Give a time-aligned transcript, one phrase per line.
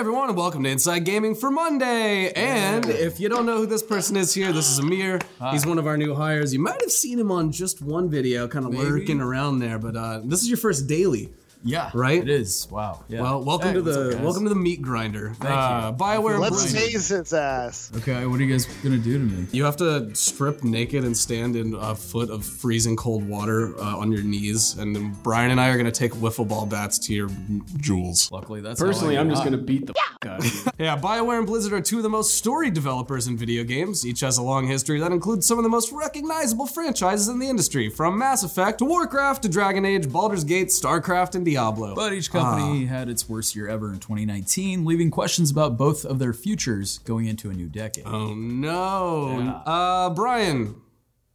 [0.00, 2.32] everyone, and welcome to Inside Gaming for Monday.
[2.32, 5.20] And if you don't know who this person is here, this is Amir.
[5.50, 6.54] He's one of our new hires.
[6.54, 9.96] You might have seen him on just one video, kind of lurking around there, but
[9.96, 11.28] uh, this is your first daily.
[11.62, 12.22] Yeah, Right?
[12.22, 12.66] It is.
[12.70, 13.04] Wow.
[13.08, 13.20] Yeah.
[13.20, 15.32] Well, welcome Hey, to the up, welcome to the meat grinder.
[15.40, 15.96] Thank uh, you.
[15.98, 16.40] Bioware and Blizzard.
[16.40, 16.90] Let's Blizzard.
[16.90, 17.92] tease its ass.
[17.98, 19.46] Okay, what are you guys gonna do to me?
[19.52, 23.98] You have to strip naked and stand in a foot of freezing cold water uh,
[23.98, 27.14] on your knees, and then Brian and I are gonna take wiffle ball bats to
[27.14, 27.28] your
[27.76, 28.30] jewels.
[28.32, 30.50] Luckily, that's Personally, how I I'm just gonna beat the f- out of you.
[30.80, 34.06] Yeah, BioWare and Blizzard are two of the most storied developers in video games.
[34.06, 37.48] Each has a long history that includes some of the most recognizable franchises in the
[37.50, 41.94] industry, from Mass Effect to Warcraft to Dragon Age, Baldur's Gate, StarCraft, and Diablo.
[41.94, 46.18] But each company had its worst year ever in 2019, leaving questions about both of
[46.18, 48.04] their futures going into a new decade.
[48.06, 49.38] oh no.
[49.40, 49.50] Yeah.
[49.72, 50.76] Uh, Brian,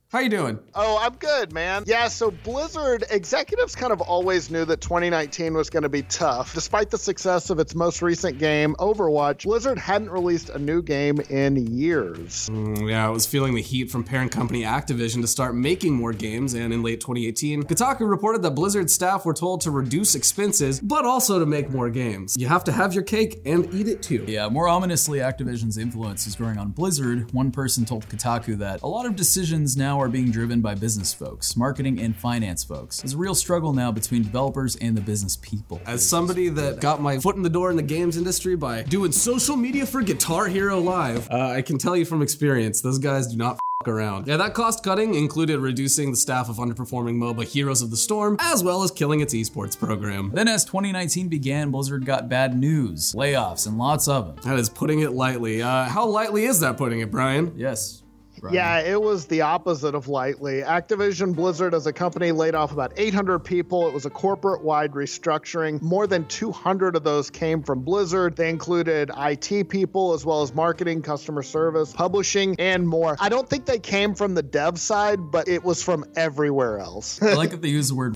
[0.10, 0.60] how you doing?
[0.74, 1.84] Oh, I'm good, man.
[1.88, 6.54] Yeah, so Blizzard executives kind of always knew that 2019 was going to be tough.
[6.54, 11.20] Despite the success of its most recent game, Overwatch, Blizzard hadn't released a new game
[11.30, 12.50] in years.
[12.50, 16.14] Mm, yeah, I was feeling the heat from parent company Activision to start making more
[16.14, 20.80] games, and in late 2018, Kotaku reported that Blizzard staff were told to reduce expenses,
[20.80, 22.38] but also to make more games.
[22.40, 24.24] You have to have your cake and eat it too.
[24.28, 27.34] Yeah, more ominously, Activision's influence is growing on Blizzard.
[27.34, 31.14] One person told Kotaku that a lot of decisions now are being driven by business
[31.14, 33.02] folks, marketing and finance folks.
[33.02, 35.82] There's a real struggle now between developers and the business people.
[35.86, 39.12] As somebody that got my foot in the door in the games industry by doing
[39.12, 43.28] social media for Guitar Hero Live, uh, I can tell you from experience, those guys
[43.28, 44.28] do not f around.
[44.28, 48.38] Yeah, that cost cutting included reducing the staff of underperforming MOBA Heroes of the Storm,
[48.40, 50.32] as well as killing its esports program.
[50.34, 54.38] Then, as 2019 began, Blizzard got bad news, layoffs, and lots of them.
[54.44, 55.62] That is putting it lightly.
[55.62, 57.54] Uh, how lightly is that putting it, Brian?
[57.56, 58.02] Yes.
[58.42, 58.56] Brian.
[58.56, 60.62] Yeah, it was the opposite of lightly.
[60.62, 63.88] Activision Blizzard as a company laid off about 800 people.
[63.88, 65.82] It was a corporate wide restructuring.
[65.82, 68.36] More than 200 of those came from Blizzard.
[68.36, 73.16] They included IT people as well as marketing, customer service, publishing, and more.
[73.20, 77.22] I don't think they came from the dev side, but it was from everywhere else.
[77.22, 78.16] I like that they use the word.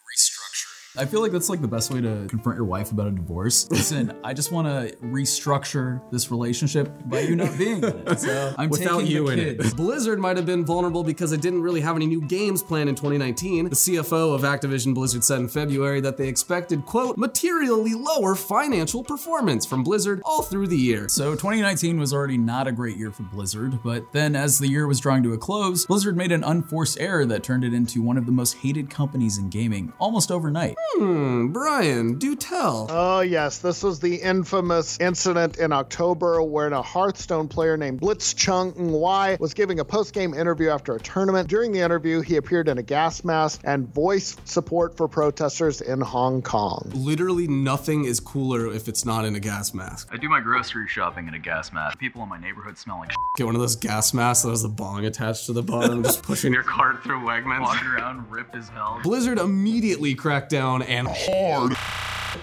[1.00, 3.72] I feel like that's like the best way to confront your wife about a divorce.
[3.72, 8.20] Listen, I just want to restructure this relationship by you not being in it.
[8.20, 9.76] So I'm Without taking you the in it.
[9.78, 12.96] Blizzard might have been vulnerable because it didn't really have any new games planned in
[12.96, 13.70] 2019.
[13.70, 19.02] The CFO of Activision Blizzard said in February that they expected, quote, materially lower financial
[19.02, 21.08] performance from Blizzard all through the year.
[21.08, 24.86] So 2019 was already not a great year for Blizzard, but then as the year
[24.86, 28.18] was drawing to a close, Blizzard made an unforced error that turned it into one
[28.18, 30.76] of the most hated companies in gaming almost overnight.
[30.96, 32.88] Hmm, Brian, do tell.
[32.90, 33.60] Oh, yes.
[33.60, 39.38] This was the infamous incident in October when a Hearthstone player named Blitz Chung Wai
[39.40, 41.48] was giving a post game interview after a tournament.
[41.48, 46.02] During the interview, he appeared in a gas mask and voiced support for protesters in
[46.02, 46.90] Hong Kong.
[46.94, 50.10] Literally nothing is cooler if it's not in a gas mask.
[50.12, 52.00] I do my grocery shopping in a gas mask.
[52.00, 54.70] People in my neighborhood smell like Get one of those gas masks that has the
[54.70, 57.62] bong attached to the bottom, just pushing your cart through Wegmans.
[57.62, 59.00] walking around ripped as hell.
[59.04, 61.74] Blizzard immediately cracked down and hard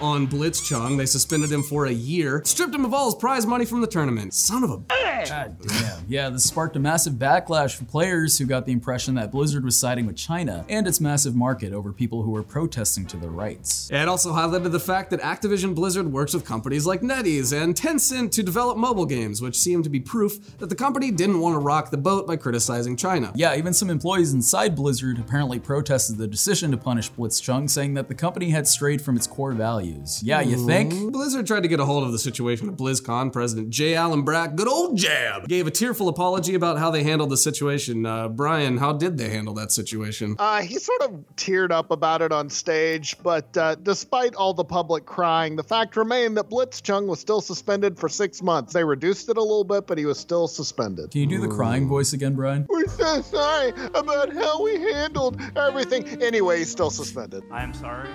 [0.01, 0.97] on Blitz Blitzchung.
[0.97, 3.87] They suspended him for a year, stripped him of all his prize money from the
[3.87, 4.33] tournament.
[4.33, 6.05] Son of a God damn.
[6.07, 9.77] Yeah, this sparked a massive backlash from players who got the impression that Blizzard was
[9.77, 13.89] siding with China and its massive market over people who were protesting to their rights.
[13.91, 18.31] It also highlighted the fact that Activision Blizzard works with companies like NetEase and Tencent
[18.31, 21.59] to develop mobile games, which seemed to be proof that the company didn't want to
[21.59, 23.31] rock the boat by criticizing China.
[23.35, 27.93] Yeah, even some employees inside Blizzard apparently protested the decision to punish Blitz Blitzchung, saying
[27.95, 29.76] that the company had strayed from its core values.
[30.23, 31.11] Yeah, you think?
[31.11, 33.31] Blizzard tried to get a hold of the situation at BlizzCon.
[33.31, 33.95] President J.
[33.95, 38.05] Allen Brack, good old jab, gave a tearful apology about how they handled the situation.
[38.05, 40.35] Uh, Brian, how did they handle that situation?
[40.39, 44.65] Uh, he sort of teared up about it on stage, but uh, despite all the
[44.65, 48.73] public crying, the fact remained that Blitzchung was still suspended for six months.
[48.73, 51.11] They reduced it a little bit, but he was still suspended.
[51.11, 52.65] Can you do the crying voice again, Brian?
[52.69, 56.21] We're so sorry about how we handled everything.
[56.21, 57.43] Anyway, he's still suspended.
[57.51, 58.09] I am sorry,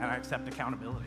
[0.00, 1.06] and I accept accountability.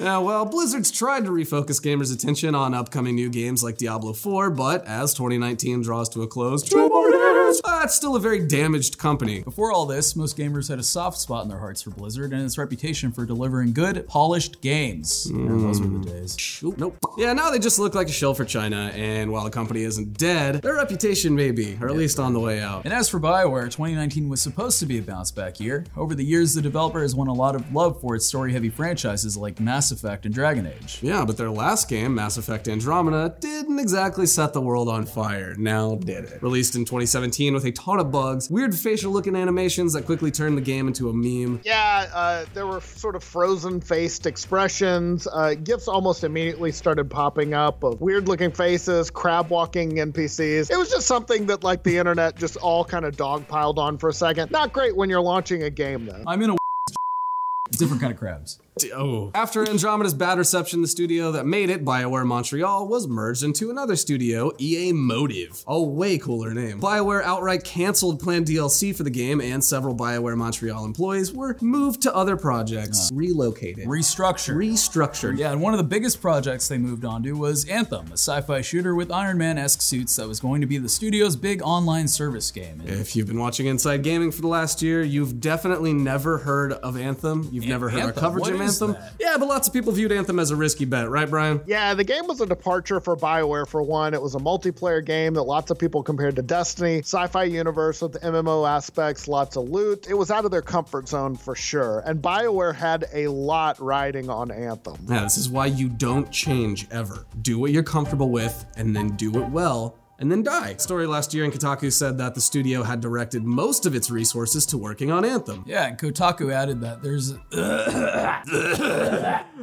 [0.00, 4.48] Yeah, well, Blizzard's tried to refocus gamers' attention on upcoming new games like Diablo 4,
[4.48, 9.42] but as 2019 draws to a close, uh, it's still a very damaged company.
[9.42, 12.42] Before all this, most gamers had a soft spot in their hearts for Blizzard and
[12.42, 15.26] its reputation for delivering good, polished games.
[15.26, 16.62] And those were the days.
[16.64, 16.96] Oop, nope.
[17.18, 20.16] Yeah, now they just look like a shill for China, and while the company isn't
[20.16, 22.86] dead, their reputation may be, or at least on the way out.
[22.86, 25.84] And as for BioWare, 2019 was supposed to be a bounce back year.
[25.94, 28.70] Over the years, the developer has won a lot of love for its story heavy
[28.70, 31.00] franchises like Mass Mass Effect and Dragon Age.
[31.02, 35.56] Yeah, but their last game, Mass Effect Andromeda, didn't exactly set the world on fire.
[35.56, 36.40] Now did it?
[36.40, 40.56] Released in 2017 with a ton of bugs, weird facial looking animations that quickly turned
[40.56, 41.60] the game into a meme.
[41.64, 45.26] Yeah, uh, there were sort of frozen faced expressions.
[45.26, 50.70] Uh, GIFs almost immediately started popping up of weird looking faces, crab walking NPCs.
[50.70, 54.08] It was just something that, like, the internet just all kind of dogpiled on for
[54.08, 54.52] a second.
[54.52, 56.22] Not great when you're launching a game, though.
[56.28, 56.56] I'm in a
[57.72, 58.60] different kind of crabs.
[58.94, 59.30] Oh.
[59.34, 63.94] After Andromeda's bad reception, the studio that made it, BioWare Montreal, was merged into another
[63.96, 65.62] studio, EA Motive.
[65.66, 66.80] A way cooler name.
[66.80, 72.00] BioWare outright canceled planned DLC for the game, and several BioWare Montreal employees were moved
[72.02, 74.54] to other projects, relocated, Restructured.
[74.56, 75.36] restructured.
[75.36, 78.40] Yeah, and one of the biggest projects they moved on to was Anthem, a sci
[78.40, 81.60] fi shooter with Iron Man esque suits that was going to be the studio's big
[81.62, 82.80] online service game.
[82.80, 86.72] And If you've been watching Inside Gaming for the last year, you've definitely never heard
[86.72, 87.48] of Anthem.
[87.52, 88.20] You've never heard our Anthem?
[88.22, 88.92] coverage What of is Anthem.
[88.92, 89.12] that?
[89.18, 91.60] Yeah, but lots of people viewed Anthem as a risky bet, right, Brian?
[91.66, 94.14] Yeah, the game was a departure for BioWare for one.
[94.14, 98.02] It was a multiplayer game that lots of people compared to Destiny, sci fi universe
[98.02, 100.06] with MMO aspects, lots of loot.
[100.08, 102.02] It was out of their comfort zone for sure.
[102.06, 104.96] And BioWare had a lot riding on Anthem.
[105.08, 107.26] Yeah, this is why you don't change ever.
[107.42, 110.76] Do what you're comfortable with and then do it well and then die.
[110.76, 114.64] Story last year in Kotaku said that the studio had directed most of its resources
[114.66, 115.64] to working on Anthem.
[115.66, 117.32] Yeah, and Kotaku added that there's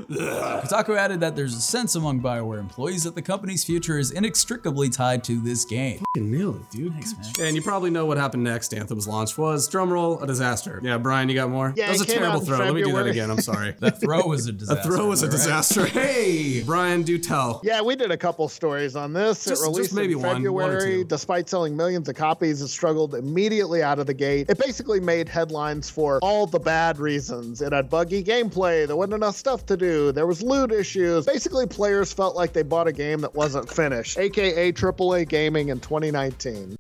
[0.10, 4.90] Kotaku added that there's a sense among BioWare employees that the company's future is inextricably
[4.90, 6.00] tied to this game.
[6.00, 6.94] Fucking nailed it, dude.
[7.42, 8.74] And you probably know what happened next.
[8.74, 10.80] Anthem's launch was drumroll a disaster.
[10.84, 11.74] Yeah, Brian, you got more?
[11.76, 12.58] Yeah, that was a terrible out in throw.
[12.60, 13.30] Let me do that again.
[13.32, 13.76] I'm sorry.
[13.88, 14.80] That throw was a disaster.
[14.82, 15.38] A throw was a am right?
[15.38, 15.86] disaster.
[15.86, 17.62] Hey, Brian, do tell.
[17.64, 19.46] Yeah, we did a couple stories on this.
[19.46, 21.04] Just- it released maybe in one, one or February.
[21.04, 21.08] two.
[21.08, 24.50] Despite selling millions of copies, it struggled immediately out of the gate.
[24.50, 27.62] It basically made headlines for all the bad reasons.
[27.62, 31.26] It had buggy gameplay, there wasn't enough stuff to do, there was loot issues.
[31.26, 35.80] Basically, players felt like they bought a game that wasn't finished, aka AAA gaming in
[35.80, 36.78] 2019.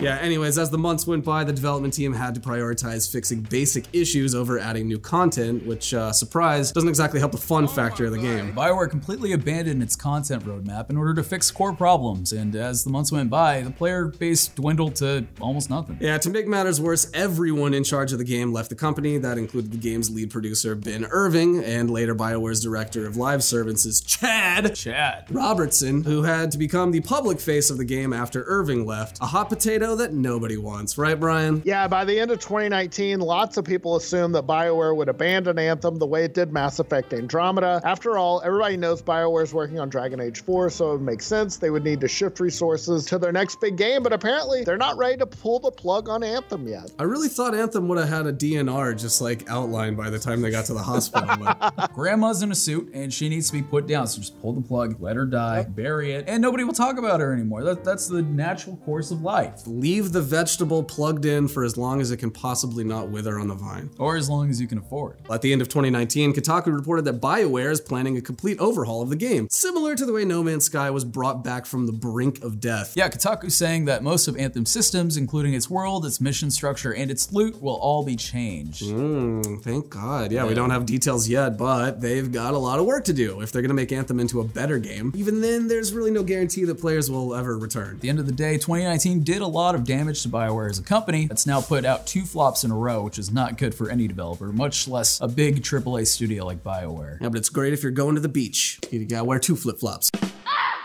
[0.00, 3.84] Yeah, anyways, as the months went by, the development team had to prioritize fixing basic
[3.92, 8.12] issues over adding new content, which, uh, surprise, doesn't exactly help the fun factor of
[8.12, 8.54] the game.
[8.54, 12.90] BioWare completely abandoned its content roadmap in order to fix core problems, and as the
[12.90, 15.98] months went by, the player base dwindled to almost nothing.
[16.00, 19.18] Yeah, to make matters worse, everyone in charge of the game left the company.
[19.18, 24.00] That included the game's lead producer, Ben Irving, and later BioWare's director of live services,
[24.00, 25.24] Chad Chad.
[25.30, 29.18] Robertson, who had to become the public face of the game after Irving left.
[29.20, 31.62] A hot potato that nobody wants, right, Brian?
[31.64, 35.96] Yeah, by the end of 2019, lots of people assumed that BioWare would abandon Anthem
[35.96, 37.80] the way it did Mass Effect Andromeda.
[37.84, 41.70] After all, everybody knows BioWare's working on Dragon Age 4, so it makes sense they
[41.70, 45.16] would need to shift resources to their next big game, but apparently they're not ready
[45.16, 46.90] to pull the plug on Anthem yet.
[46.98, 50.40] I really thought Anthem would have had a DNR just like outlined by the time
[50.40, 51.28] they got to the hospital.
[51.38, 54.52] but- Grandma's in a suit and she needs to be put down, so just pull
[54.52, 57.62] the plug, let her die, bury it, and nobody will talk about her anymore.
[57.64, 59.66] That, that's the natural course of life.
[59.78, 63.46] Leave the vegetable plugged in for as long as it can possibly not wither on
[63.46, 63.88] the vine.
[63.96, 65.18] Or as long as you can afford.
[65.30, 69.08] At the end of 2019, Kotaku reported that BioWare is planning a complete overhaul of
[69.08, 72.42] the game, similar to the way No Man's Sky was brought back from the brink
[72.42, 72.94] of death.
[72.96, 77.08] Yeah, Kotaku's saying that most of Anthem's systems, including its world, its mission structure, and
[77.08, 78.82] its loot, will all be changed.
[78.82, 80.32] Mm, thank God.
[80.32, 83.42] Yeah, we don't have details yet, but they've got a lot of work to do
[83.42, 85.12] if they're going to make Anthem into a better game.
[85.14, 87.94] Even then, there's really no guarantee that players will ever return.
[87.94, 90.78] At the end of the day, 2019 did a lot of damage to BioWare as
[90.78, 93.74] a company that's now put out two flops in a row, which is not good
[93.74, 97.20] for any developer, much less a big AAA studio like BioWare.
[97.20, 98.78] Yeah, but it's great if you're going to the beach.
[98.90, 100.10] You gotta wear two flip flops.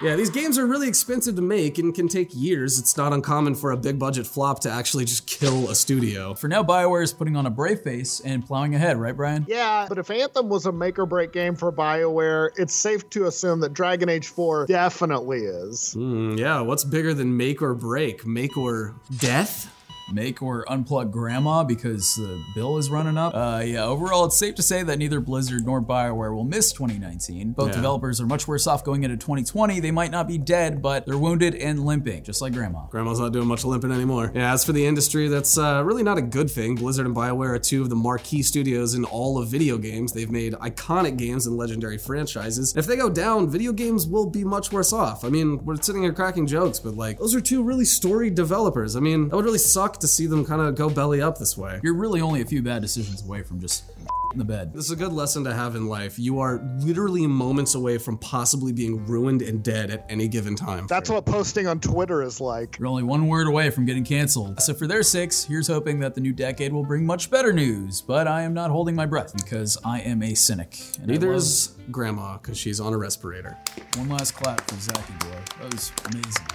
[0.03, 2.77] Yeah, these games are really expensive to make and can take years.
[2.77, 6.33] It's not uncommon for a big budget flop to actually just kill a studio.
[6.33, 9.45] For now, BioWare is putting on a brave face and plowing ahead, right, Brian?
[9.47, 13.27] Yeah, but if Anthem was a make or break game for BioWare, it's safe to
[13.27, 15.93] assume that Dragon Age 4 definitely is.
[15.93, 18.25] Hmm, yeah, what's bigger than make or break?
[18.25, 19.73] Make or death?
[20.13, 23.33] Make or unplug grandma because the bill is running up.
[23.33, 27.53] Uh, yeah, overall, it's safe to say that neither Blizzard nor BioWare will miss 2019.
[27.53, 27.75] Both Yeah.
[27.75, 29.79] developers are much worse off going into 2020.
[29.79, 32.85] They might not be dead, but they're wounded and limping, just like grandma.
[32.91, 34.31] Grandma's not doing much limping anymore.
[34.35, 36.75] Yeah, as for the industry, that's uh, really not a good thing.
[36.75, 40.13] Blizzard and BioWare are two of the marquee studios in all of video games.
[40.13, 42.73] They've made iconic games and legendary franchises.
[42.77, 45.25] If they go down, video games will be much worse off.
[45.25, 48.95] I mean, we're sitting here cracking jokes, but like, those are two really storied developers.
[48.95, 51.57] I mean, that would really suck to see them kind of go belly up this
[51.57, 51.79] way.
[51.81, 53.85] You're really only a few bad decisions away from just
[54.33, 54.73] in the bed.
[54.73, 56.19] This is a good lesson to have in life.
[56.19, 60.87] You are literally moments away from possibly being ruined and dead at any given time.
[60.87, 62.77] That's what posting on Twitter is like.
[62.79, 64.59] You're only one word away from getting canceled.
[64.61, 68.01] So for their sakes, here's hoping that the new decade will bring much better news.
[68.01, 70.77] But I am not holding my breath because I am a cynic.
[70.97, 73.55] And Neither love- is Grandma, because she's on a respirator.
[73.97, 75.37] One last clap for Zachy boy.
[75.61, 76.45] That was amazing.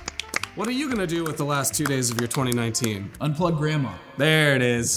[0.54, 3.10] What are you gonna do with the last two days of your 2019?
[3.20, 3.92] Unplug grandma.
[4.16, 4.96] There it is.